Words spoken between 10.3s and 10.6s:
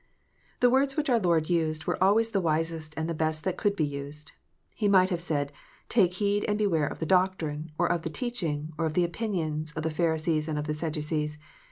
and